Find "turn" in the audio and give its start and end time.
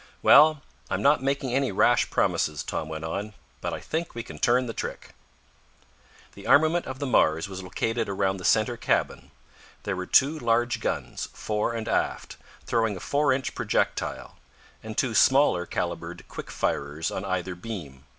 4.39-4.65